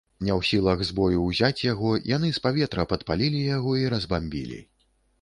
[0.27, 4.63] Не ў сілах з бою ўзяць яго, яны з паветра падпалілі яго і разбамбілі.